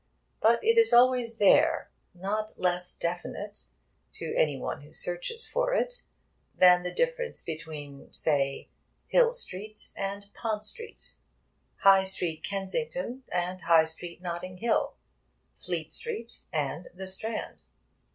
But 0.39 0.63
it 0.63 0.79
is 0.79 0.93
always 0.93 1.37
there, 1.37 1.91
not 2.15 2.53
less 2.57 2.91
definite 2.97 3.65
to 4.13 4.33
any 4.35 4.57
one 4.57 4.81
who 4.81 4.91
searches 4.91 5.47
for 5.47 5.75
it 5.75 6.01
than 6.55 6.81
the 6.81 6.89
difference 6.91 7.39
between 7.43 8.11
(say) 8.11 8.67
Hill 9.09 9.31
Street 9.31 9.91
and 9.95 10.33
Pont 10.33 10.63
Street, 10.63 11.13
High 11.83 12.03
Street 12.05 12.41
Kensington 12.41 13.25
and 13.31 13.61
High 13.61 13.83
Street 13.83 14.23
Notting 14.23 14.57
Hill, 14.57 14.95
Fleet 15.55 15.91
Street 15.91 16.45
and 16.51 16.87
the 16.95 17.05
Strand. 17.05 17.61